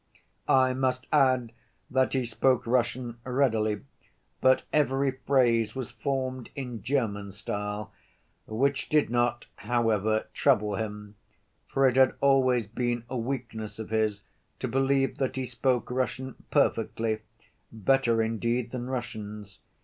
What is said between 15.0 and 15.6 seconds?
that he